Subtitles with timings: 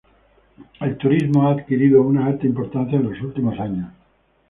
[0.79, 3.89] El turismo ha adquirido una alta importancia en los últimos años.